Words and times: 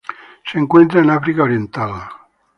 Se 0.49 0.57
encuentra 0.57 1.01
en 1.01 1.11
África 1.11 1.43
oriental. 1.43 1.91